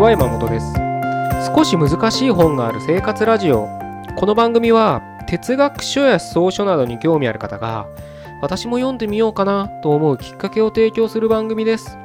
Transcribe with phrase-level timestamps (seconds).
[0.00, 0.72] は山本です。
[1.54, 3.68] 少し難しい本がある生活ラジオ。
[4.16, 7.86] この番組は哲学書や草書などに興味ある方が
[8.40, 11.98] 私も読んでみようかなと思うきっかけを提供する番組です。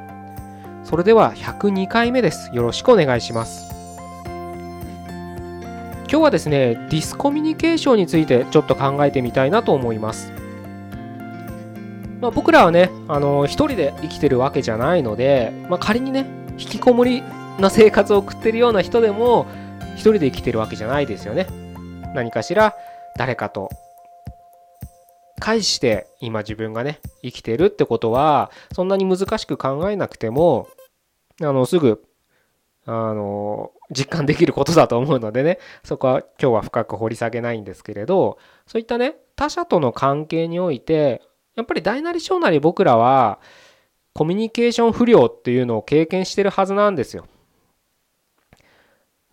[0.84, 2.54] それでは102回目です。
[2.54, 3.74] よろしくお願いします。
[6.10, 10.34] 今日はですねディスコミュニケーションについてちょっと考えてみたいなと思います。
[12.20, 16.26] まあ、僕らはね、あの一人で生きてるわけじゃないので、まあ、仮にね
[16.58, 17.24] 引きこもり
[17.60, 19.46] な生活を送ってるような人でも
[19.96, 21.48] 一人で生きてるわけじゃないですよね。
[22.14, 22.76] 何かしら
[23.18, 23.70] 誰かと
[25.40, 30.68] 返して今自分がね生きてるってことはそんなに難しく考えなくても
[31.42, 32.04] あのすぐ
[32.86, 41.22] あの実感できることだと思うのでねそこは今日は深く掘り下げないんですけれどそういったね他者との関係において
[41.56, 43.40] やっぱり大なり小なり僕らは
[44.14, 47.26] コミュニケーション不良っていうのを経験してるはずなんですよ。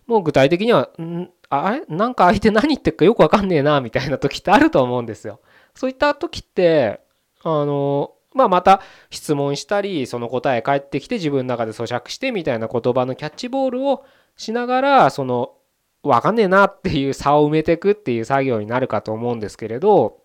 [0.07, 1.83] もう具体的には、んあれ？
[1.87, 5.39] なんか相手何言ってるかよくわかんねえな、みたいな時ってあると思うんですよ。
[5.75, 6.99] そういった時って、
[7.43, 14.03] あの、まあ、また質問したり、その答え返ってきて自分の中で咀嚼してみたいな言葉のキャッチボールを
[14.35, 15.53] しながら、その、
[16.01, 20.21] わかんねえなっていう差を埋めていくっていう作業になるかと思うんですけれど、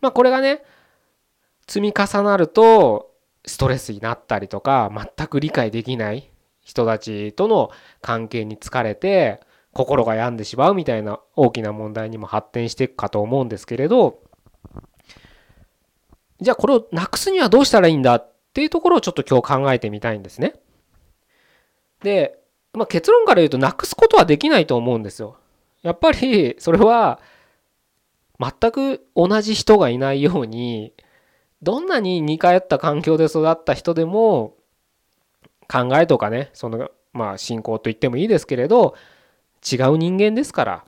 [0.00, 0.62] まあ、これがね、
[1.66, 3.14] 積み重なると、
[3.46, 6.30] ストレスになったりとか全く理解できない
[6.68, 7.70] 人たちとの
[8.02, 9.40] 関係に疲れて
[9.72, 14.20] 心が病んでしまうみたいな大きな問題にも発展していくかと思うんですけれど
[16.42, 20.54] じゃあこれをなくすにはどうしたらいいんだっていうところをちょっと今日考えてみたいんですね。
[22.02, 22.38] で、
[22.74, 25.38] まあ、結論から言うとなくすことはできないと思うんですよ。
[25.80, 27.18] やっぱりそれは
[28.38, 30.92] 全く同じ人がいないように
[31.62, 34.57] どんなに似通った環境で育った人でも
[35.70, 38.94] 考えとかねそのまあ信仰と言ってもいいですけれど
[39.70, 40.84] 違う人間ですから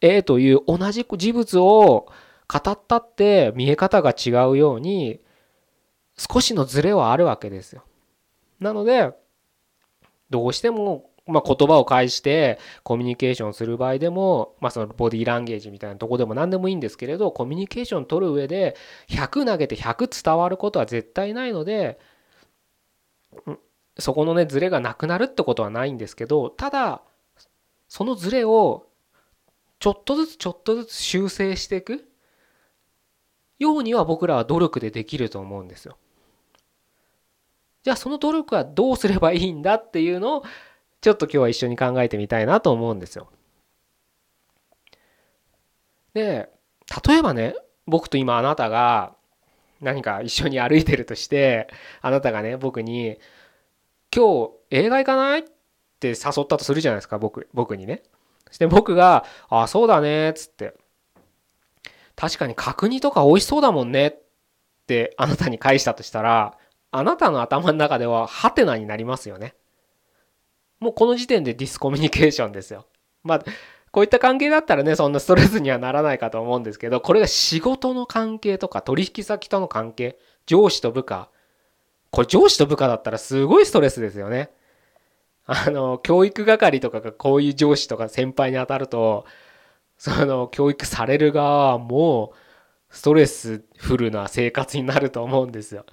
[0.00, 2.10] A という同じ事物を
[2.48, 5.20] 語ったって見え方が違うように
[6.16, 7.84] 少しのズレはあるわけですよ。
[8.58, 9.12] なので
[10.30, 18.76] どうしてもまあ、言葉を介してコミュニケーションする場合でも、まあ、そのボディーランゲージみたいなとこでも何でもいいんですけれどコミュニケーション取る上で
[19.10, 21.98] 100投げて100伝わることは絶対ないので
[23.98, 27.02] そこのねズレがなくなるってことはないんですけどただ
[27.88, 28.86] そのズレを
[29.80, 32.08] ちょっとずつちょっとずつ修正していく
[33.58, 35.96] ようには僕らは努力でできると思うんですよ。
[37.82, 40.42] じゃあその努力はどうすればいいんだっていうのを
[41.00, 43.30] ちょっと今日は一緒に考えてみたいなと思うんですよ。
[46.14, 46.50] で
[47.06, 47.54] 例えばね
[47.86, 49.14] 僕と今あなたが
[49.80, 51.68] 何か一緒に歩いてるとして
[52.00, 53.18] あなたがね僕に
[54.14, 55.44] 「今日映画行かない?」っ
[56.00, 56.16] て誘っ
[56.46, 58.02] たとするじゃないですか僕僕にね。
[58.48, 60.74] そして僕が「あそうだね」っつって
[62.16, 64.16] 「確かに角煮とか美味しそうだもんね」っ
[64.86, 66.56] てあなたに返したとしたら
[66.90, 69.54] あなたの頭の中ではハテナになりますよね。
[70.80, 72.86] もうこの時点でディスコミュニケーションですよ。
[73.24, 73.44] まあ、
[73.90, 81.30] こういった関係だったらね、そんなストレスにはならないかと思うんですけど、これが仕事の関係とか取引先との関係、上司と部下。
[82.10, 84.50] これ上司と部下だったらすごいストレスですよね。
[85.46, 89.24] あの、教育係とかがこういう上司とか先輩に当たると、
[89.96, 92.36] その教育される側はもう
[92.90, 95.84] ストレスフルな生活になると思うんですよ。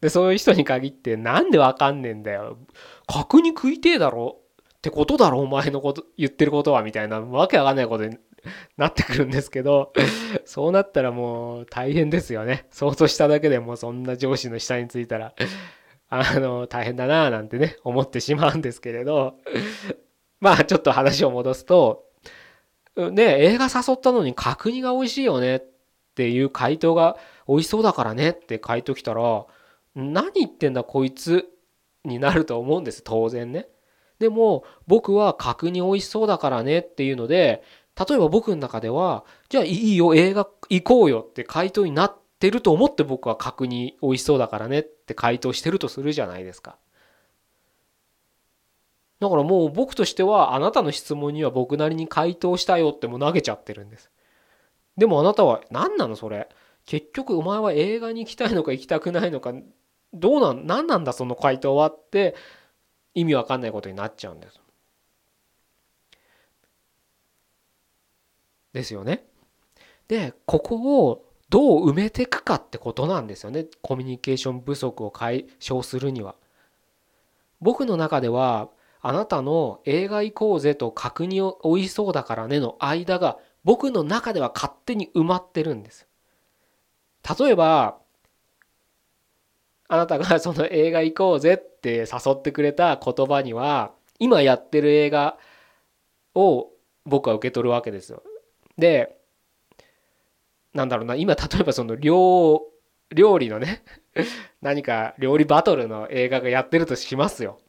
[0.00, 2.58] で、そういう人に限って、なんでわかんねえんだよ。
[3.06, 4.40] 角煮食いてえだろ
[4.84, 8.18] ってことだろお前のこと言ってることはみたいなわけわかんないことに
[8.76, 9.94] なってくるんですけど
[10.44, 15.34] そうなったらもう大変ですよね想像しただけでもそんな上司の下についたら
[16.10, 19.38] あの大変だなぁなんてね思ってしまうんですけれど
[20.38, 22.04] まあちょっと話を戻すと
[22.94, 25.62] ね映画誘ったのに角煮が美味しいよねっ
[26.14, 27.16] ていう回答が
[27.48, 29.46] 美味しそうだからねって回答来たら
[29.94, 31.48] 何言ってんだこいつ
[32.04, 33.66] になると思うんです当然ね。
[34.18, 37.62] でも僕は角煮美味しそうだからねっていうので
[38.08, 46.76] 例えば僕の中ではじゃあいいよ映画行こうよって回答になってると思って僕は角煮美味しそうだからねって回答してるとするじゃないですか。
[49.20, 54.10] だからもう僕としてはあなたの質問には僕なりに回答したよってもう投げちゃってるんです。
[54.96, 56.48] でもあなたは何なのそれ？
[56.84, 59.54] 結局お前は映画に行きたいのか行きたくないのか
[60.12, 62.34] どうなん何なんだその回答はって
[63.14, 64.60] 意味わかんないことになっちゃうんです。
[68.72, 69.24] ですよね。
[70.08, 76.34] でここをどう埋めていくかってことなんですよねコミュニケーション不足を解消するには。
[77.60, 78.68] 僕の中では
[79.00, 86.06] あなたの映画行こうぜと角煮を美味しそうだからねの間が僕の中では勝手に埋まってるんです
[87.38, 87.98] 例えば
[89.88, 95.38] あなたがその映画行こうぜって誘ってくれた言葉には今やってる映画
[96.34, 96.70] を
[97.04, 98.22] 僕は受け取るわけですよ。
[98.78, 99.16] で
[100.72, 102.62] なんだろうな今 例えばその料
[103.14, 103.84] 料理のね
[104.62, 107.60] 何か料理バトルの映画がやってるとしますよ。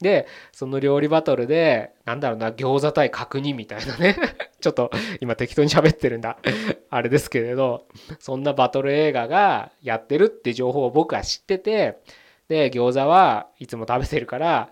[0.00, 4.16] でその料理バトルでなんだろうな餃子対角煮みたいなね。
[4.60, 6.38] ちょっと今適当に喋ってるんだ。
[6.90, 7.86] あれですけれど
[8.18, 11.98] そんなバトル映画がやってるって情報を僕は知ってて
[12.48, 14.70] で餃子はいつも食べてるから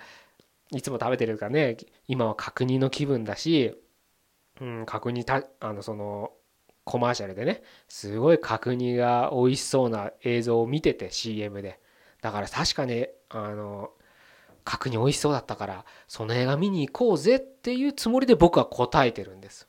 [0.73, 1.77] いつも食べてるからね
[2.07, 3.79] 今は角煮の気分だし、
[4.61, 6.33] うん、角煮たあのその
[6.85, 11.79] コマーシャルでねすごい角煮が美味しそうな映像を見てて CM で。
[12.21, 13.91] だから確かにあの
[14.69, 19.67] 角煮美味しそうだったからその映画見に行こうぜっていうつもりで僕は答えてるんです。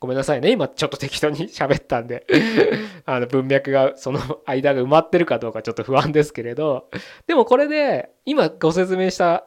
[0.00, 0.50] ごめんなさいね。
[0.50, 2.26] 今ちょっと適当に 喋ったんで。
[3.06, 6.88] あの文脈がその間が埋まってるかどうかちょっと不安ですけれど。
[7.26, 9.46] でもこれで今ご説明した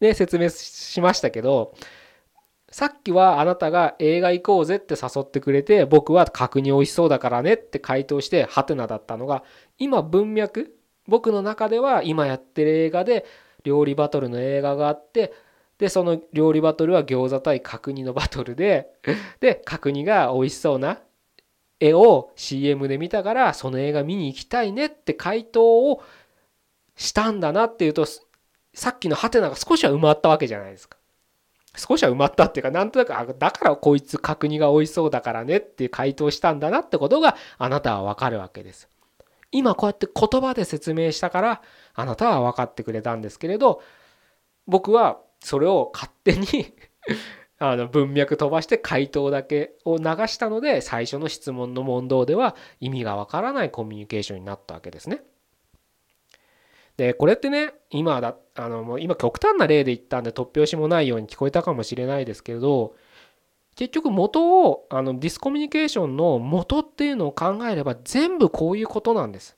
[0.00, 1.74] ね説明しましたけど
[2.70, 9.42] さっきはあなたが映画行こうぜって誘ってくれて僕は角煮美味しそうだからねって回答してハテナだったのが
[9.78, 10.74] 今文脈
[11.06, 13.24] 僕の中では今やってる映画で
[13.64, 15.32] 料理バトルの映画があって
[15.78, 18.88] でその料理バトルは餃子対角煮のバトルで
[19.40, 21.00] で角煮が美味しそうな
[21.80, 26.02] 絵を CM で見たからその映画見に行きたいねって回答を
[26.96, 28.06] したんだなっていうと
[28.74, 30.98] さっきのハテナが少しは埋まったわけじゃないですか。
[31.76, 38.88] 少しは埋まったっていうかなんとなくあだからこいつ角煮が美味しそうだからねって回答したんだなってことがあなたはわかるわけです。
[39.50, 41.62] 今こうやって言葉で説明したから
[41.94, 43.82] あなたは分かってくれたんですけれど
[44.66, 46.74] 僕はそれを勝手に
[47.58, 55.22] あの文脈飛ばして回答だけを流したので最初の質問の問答では意味がわからないコミュニケーションになったわけですね。
[56.96, 62.94] でこれってね今だあのもう今極端な例で言ったんで突拍子もないように聞こえたかもしれないですけれど
[63.78, 69.56] 結局元をあのディスコミュニケーションの元っていうのを考えれば全部こういうことなんです。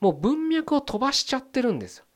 [0.00, 2.06] もう文脈を飛ばしちゃってるんです。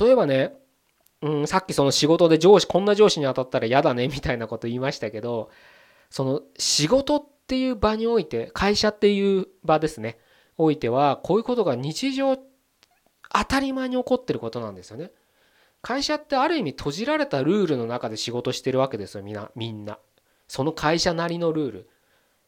[0.00, 0.54] 例えばね、
[1.20, 5.50] うん、さっきその仕事で上司こんな上司に当たったら嫌だねみたいなこと言いましたけど
[6.08, 10.18] その仕事っていう場において会社っていう場ですね
[10.56, 15.10] おいてはこういうことが日常当たり前に起こってることなんですよね。
[15.82, 19.98] 会社ってある意味閉じられたルールの中で仕事してるわけですよみんなみんな。
[20.46, 21.88] その会社なりのルール。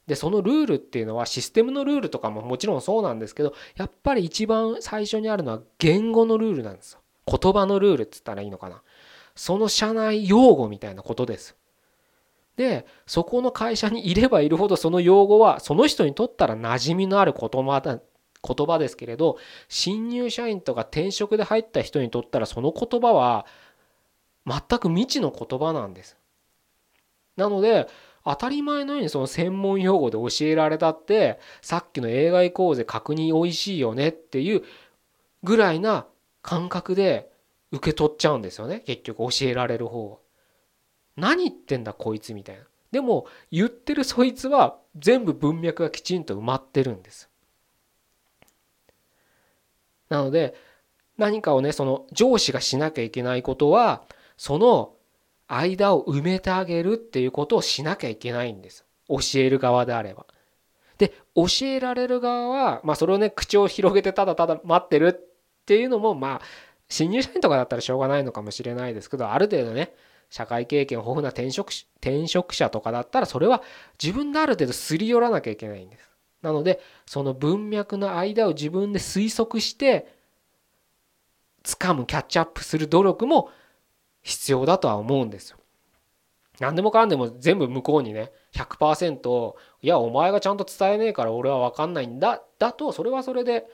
[0.06, 8.82] でそのルールっていうのはシステムのルールとかももちろんそうなんですけどやっぱり一番最初にあるのは言語のルールなんですよ言葉のルールっつったらいいのかな
[9.37, 11.56] その社内用語みたいなことです
[12.56, 18.00] でそこの会社にいればいるほどその用語はその人にとったら馴染みのある言葉だ
[18.42, 23.46] 言葉ですけれど新入社員とか転職で入った人にとったらその言葉は
[24.46, 26.16] 全く未知の言葉なんです
[27.37, 27.88] なので
[28.25, 34.62] 当たり前のようにその専門用語で教えられたってさっきの映画行こうぜ確認おいしいよねっていう
[35.42, 36.06] ぐらいな
[36.40, 37.30] 感覚で
[37.72, 40.18] 受け取っちゃうんですよね結局教えられる方は。
[41.16, 42.62] 何言ってんだこいつみたいな。
[42.90, 47.28] でも言ってるそいつは全部文脈がきちんと埋まってるんです。
[50.12, 50.54] なので
[51.19, 54.02] 何かをねその上司がしなきゃいけないことは
[54.37, 54.95] その
[55.49, 58.87] 間を埋めてあげるっていうことをしなきゃいけないんです。
[59.09, 60.26] 教える側であれば。
[60.99, 66.40] で、教えられる側は、まあそれをね、口を広げてただただ待ってるっていうのも、まあ、
[66.88, 69.95] 新入社員とかだったらしょうがないのかもしれないですけど、ある程度ね、
[70.31, 73.62] 社会経験豊富な転職転職者とかだったら、それは
[74.02, 76.12] 自分である程度すり寄らなきゃいけないんです。
[76.42, 80.14] なので、その文脈の間を自分で推測して、
[81.64, 83.50] 掴む、キャッチアップする努力も
[84.22, 85.58] 必要だとは思うんですよ。
[86.61, 93.66] 何でもかんでも全部向こうにね100%いやお前がちゃんと伝えねえから俺は分かんないんだだとそれはそれで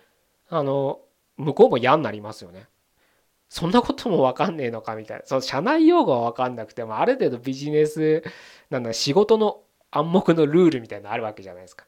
[0.48, 1.00] あの
[1.37, 2.66] 向こうも嫌になりますよね。
[3.50, 8.22] そんなことも分かんねえのかみたいなその社内用語は分かんなくてもある程度ビジネス
[8.68, 11.87] なんだ仕事の暗黙のルールみたいなのあるわけじゃないですか。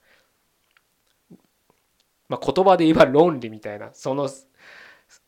[2.31, 4.31] まあ、言葉で言えば論理みたいなその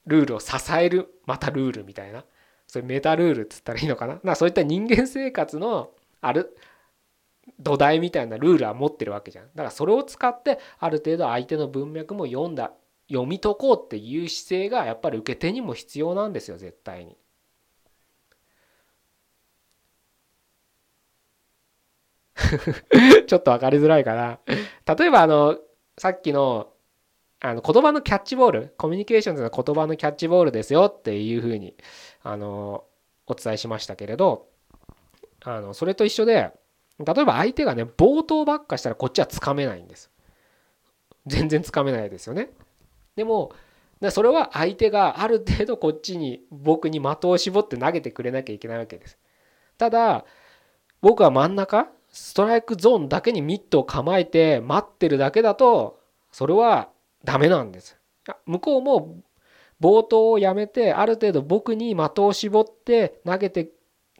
[0.07, 2.25] ルールを支えるまたルールみたいな
[2.69, 5.91] そういうメタルールっつったらいいのかななそういった人間生活の
[6.21, 6.57] ある
[7.59, 12.73] 土台みたいなルールは持ってるわけじゃんだからそれを使ってある程度相手の文脈も読んだ
[13.09, 17.17] 読み解こうっていう姿勢がやっぱり受け手にも必要なんですよ絶対に。
[23.27, 24.39] ちょっと分かりづらいかな。
[24.97, 25.59] 例えばあの
[25.99, 26.72] さっきの
[27.45, 31.75] あの言葉のキャッチボールコミュニケーションというのは言葉のキャッチボールですよっていうふうに
[32.23, 32.85] あの
[33.27, 34.47] お伝えしましたけれど
[35.45, 36.53] あのそれと一緒で
[37.05, 40.11] 例えば相手がね冒頭ばっかしたらこっちはつかめないんです。
[41.27, 42.51] 全然つかめないですよね。
[43.17, 43.53] でも
[44.11, 49.19] それは相手がある程度こっちに僕に的を絞って投げてくれなきゃいけないわけです。
[49.79, 50.25] ただ
[51.01, 55.99] 僕は真ん中ストライクゾーンだけにミットを構えて待ってるだけだと
[56.31, 56.91] それは
[57.25, 57.97] ダメなんです。
[58.47, 59.17] 向こうも
[59.81, 63.71] 冒頭をやめてある程度僕に的を絞って投げて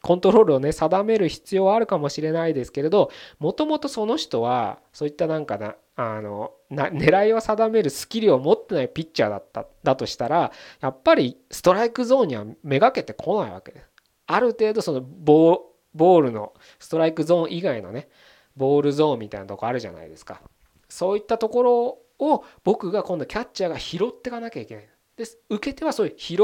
[0.01, 13.89] コントロールをね定める必要はあるかもしれないですけれどもともとその人はそういったなんかなあのな狙いを定めるスキルを持ってないピッチャーだっただとしたらやっぱりストライクゾーンにはめがけてこないわけです。
[14.27, 18.09] ある程度そのボールのストライクゾーン以外のね
[18.57, 20.41] ボールゾーンみたいなとこあるじゃないですか。
[20.89, 24.89] そういったところを僕が今度キャッチャーが拾っていかなきゃいけない。
[25.17, 26.37] で受け手はそういう拾う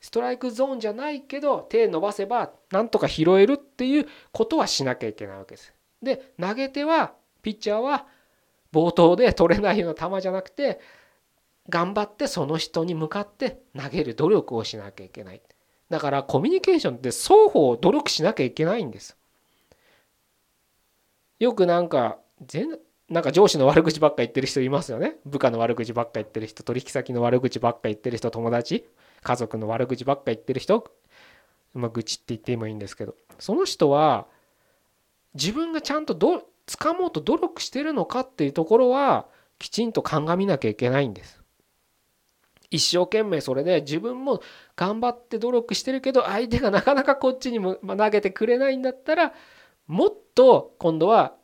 [0.00, 5.72] ストライクゾーンじゃないけど手伸ばせばなんとか拾えるっていうことはしなきゃいけないわけです。
[6.02, 8.06] で投げ手はピッチャーは
[8.72, 10.80] 冒頭で取れないような球じゃなくて
[11.68, 15.40] 頑張ってその人に向かって投げる努力をしなきゃいけない。
[15.88, 19.16] だからコミュニケーションって双方努力しなきゃいけないんです。
[21.38, 22.78] よくなんか全
[23.12, 25.16] なんか上司の悪口ばっか言ってる人いますよね。
[25.26, 28.88] 部下の悪口ばっか言ってる人、取引先の悪口ばっか言ってる人、友達、
[29.22, 30.90] 家族の悪口ばっか言ってる人、
[31.74, 34.26] まあ、愚痴って言ってもいいんですけど、その人は
[35.34, 39.26] 自分がちゃんとど掴もうと努力してるのかっていうところは
[39.58, 41.42] きちんと鑑みなきゃいけないんです。
[42.70, 44.40] 一生懸命それで自分も
[44.74, 49.34] 頑張って努力してるけど相手がなかなかこっちにも投げてくれないんだったら
[49.86, 51.34] もっと今度は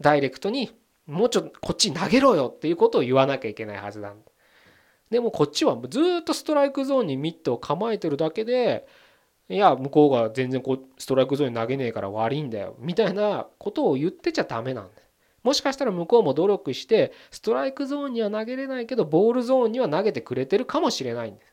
[0.00, 0.72] ダイレクトに
[1.12, 4.32] もうちょっとこっちに投げろよっていうことを言わなきゃいけないはずなんで
[5.10, 8.86] でもこっちはずっとストライクゾーンにミットを構えてるだけで
[9.48, 15.02] いや向こうが全然こうストライクゾーンに投げねえから悪いんだよみたいなことを言ってちゃダメなんだ
[15.42, 21.52] もしかしたら向こうも努力してストライクゾーンには投げれないけどボールゾーンには投げてくれてるかもしれないんです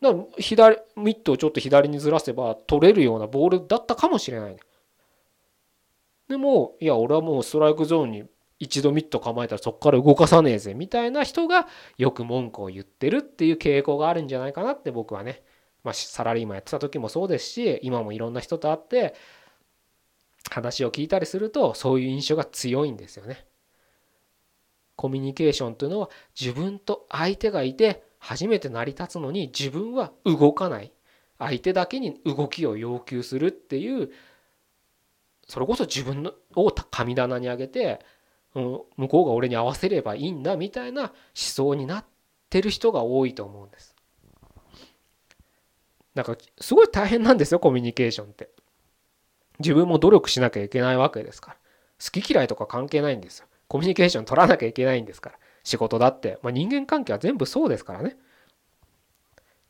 [0.00, 4.56] だから左ミットをちょっと左にずらせば取れるようなボールだったかもしれない
[6.28, 8.24] でもいや俺はもうストライクゾーンに
[8.60, 15.42] 一度ミット構えたらそこから動かさねえぜみたいな人がよく文句を言ってるっていう傾向があるんじゃないかなって僕はね、
[15.82, 19.14] まあ、サラリーマンやってた時もそうですし今もいろんな人と会って
[20.50, 23.46] 話を聞いたりするとそういう印象が強いんですよね。
[24.94, 30.92] コミュニケーションというのは自分と相手がいて初めて成り立つのに自分は動かない
[31.38, 34.10] 相手だけに動きを要求するっていう
[35.48, 38.04] それこそ自分を神棚に上げて
[38.54, 42.04] 向こうが俺に合わせればいいんだみたいな思想になっ
[42.48, 43.94] てる人が多いと思うんです。
[46.14, 48.50] なんかすごい大変なんですよコミュニケーションって。
[49.60, 51.56] 自分も努力しなきゃいけないわけですから。
[52.02, 53.46] 好き嫌いとか関係ないんですよ。
[53.68, 55.36] コミュニケーション取らなきゃいけないんですから。
[55.62, 56.38] 仕事だって。
[56.42, 58.16] まあ、人間関係は全部そうですからね。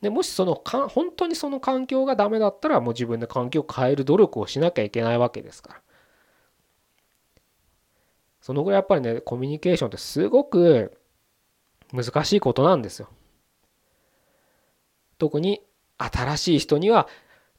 [0.01, 5.81] でもしそのか本当にその環境がダメだったらもう自分で環境を変える努力をしなきゃいけないわけですから。
[8.41, 10.97] そのぐらいやっぱりねコミュニケーションってすごく
[11.93, 13.09] 難しいことなんですよ。
[15.19, 15.63] 特に
[15.99, 17.09] 新しい人には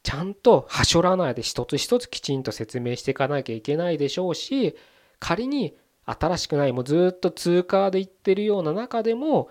[0.03, 4.75] ちゃんとはしょらないで一つ一つきちんと説明していかなきゃいけないでしょうし
[5.19, 9.49] 仮に新しくないもうずっと通過で言ってるような中でも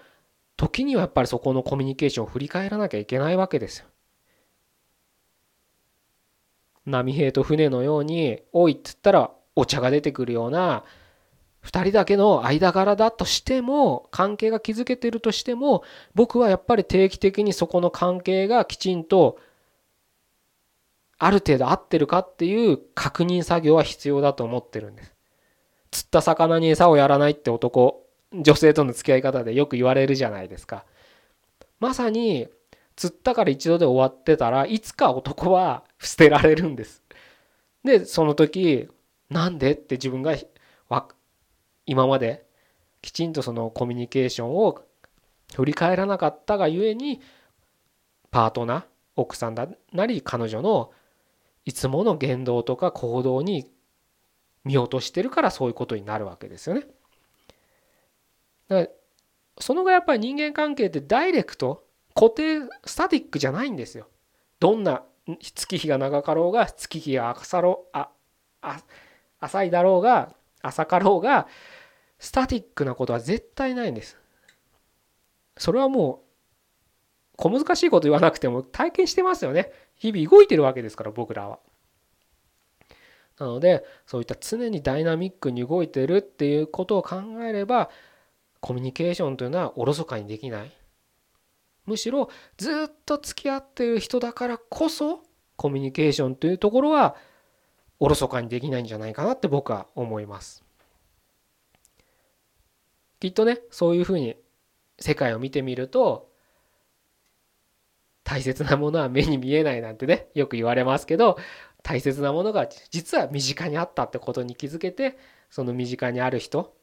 [0.57, 3.87] 時にはやっぱりそこのコミュニケーションを振り返らなきゃいけないわけですよ。
[6.87, 10.85] 波平と船のように「おい」っつったらお茶が出てくるような
[11.64, 15.83] 2人だけの間柄だとしても関係が築けてるとしても
[16.14, 19.38] 僕はやっぱり定期的にそこの関係がきちんと
[21.19, 25.14] ある程度合ってるかっていう確認作業は必要だと思ってるんです。
[25.90, 28.02] 釣った魚に餌をやらないって男
[28.33, 30.85] 女性との付き合い方でよく言われるじゃないですか。
[31.79, 32.49] まさに
[32.97, 37.02] 釣ったから一度で終わってたらいつか男は捨てられるんです。
[37.85, 38.88] でその時
[39.29, 40.35] なんでって自分が
[41.87, 42.45] 今まで
[43.03, 44.83] きちんとそのコミュニケーションを
[45.55, 47.21] 振り返らなかったがゆえに
[48.31, 48.85] パートナー
[49.17, 50.93] 奥さんだなり彼女の
[51.65, 53.71] いつもの言動とか行動に
[54.65, 56.87] 見落としてるからそういうことになるわけですよね。
[58.69, 58.89] だから
[59.59, 61.85] そのがやっぱり人間関係ってダイレクト
[62.15, 64.09] 固定スタティックじゃないんですよ。
[64.59, 65.03] どんな
[65.39, 68.11] 月日が長かろうが月日が浅ろあ
[68.63, 68.81] あ
[69.41, 71.47] 浅いだろうが浅かろうが
[72.19, 74.19] スタティックなことは絶対ないんです。
[75.57, 79.73] それはもう小難しいこと言わなくても体験してますよね。
[79.97, 81.59] 日々動いてるわけですから僕らは。
[83.38, 87.88] なのでそういった常にダイナミックに動いてるっていうことを考えれば
[88.61, 90.71] コミュニケーションというのはおろそかにできない
[91.87, 95.23] むしろずっと付き合っている人だからこそ
[95.57, 97.17] コミュニケーションというところは
[98.00, 100.64] おろそかにできないんじゃないかなって僕は思います。
[103.21, 104.37] きっとねそういうふうに
[104.99, 106.30] 世界を見てみると
[108.25, 111.37] 大切なものは目に見えないなんてねよく言われますけど
[111.83, 115.19] 大切なものが実は身近にあったってことに気づけて
[115.50, 116.75] その身近にある人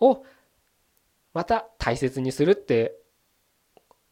[0.00, 0.24] を
[1.34, 2.96] また大切にするって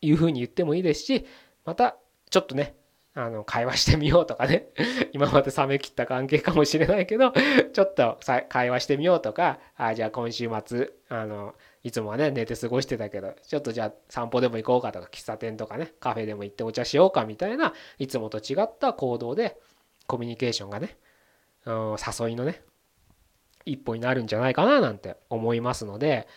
[0.01, 1.27] いうふうに言ってもいいですし
[1.65, 1.97] また
[2.31, 2.77] ちょっとね
[3.19, 4.69] あの会話してみようとかね。
[5.13, 7.33] 今まで冷め切った関係かもしれないけど
[7.73, 8.19] ちょっと
[8.51, 19.57] 会話してみようとかあじゃあ今週末あのいつもはね寝て過ごしてたけどちょっとじゃあ散歩でも行こうかとか喫茶店とかねカフェでも行ってお茶しようかみたいないつもと違った行動で
[20.07, 20.99] コミュニケーションがね
[21.67, 22.61] 誘いのね
[23.65, 26.29] 一歩になるんじゃないかななんて思いますので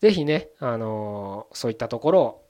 [0.00, 2.49] 是非ね、あのそういったところを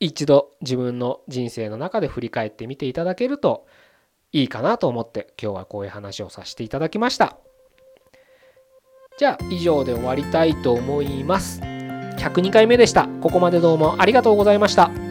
[0.00, 3.66] 一度自分の人生の中で振り返ってみていただけると
[4.32, 7.36] いいかなと思って今日はこういう話をさせていただきました。
[9.18, 11.60] じゃあ以上で終わりたいと思います。
[11.60, 13.08] 102回目でした。
[13.20, 15.07] ここまでどうもありがとうございました。